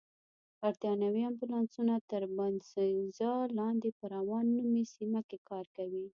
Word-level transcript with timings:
بریتانوي 0.59 1.21
امبولانسونه 1.29 1.95
تر 2.09 2.21
باینسېزا 2.37 3.33
لاندې 3.59 3.89
په 3.97 4.05
راون 4.13 4.45
نومي 4.57 4.83
سیمه 4.95 5.21
کې 5.29 5.37
کار 5.49 5.65
کوي. 5.77 6.05